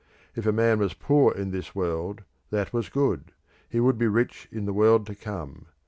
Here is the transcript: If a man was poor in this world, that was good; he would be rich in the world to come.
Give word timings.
If 0.35 0.47
a 0.47 0.51
man 0.51 0.79
was 0.79 0.95
poor 0.95 1.31
in 1.31 1.51
this 1.51 1.75
world, 1.75 2.23
that 2.49 2.73
was 2.73 2.89
good; 2.89 3.33
he 3.69 3.79
would 3.79 3.99
be 3.99 4.07
rich 4.07 4.49
in 4.51 4.65
the 4.65 4.73
world 4.73 5.05
to 5.05 5.13
come. 5.13 5.67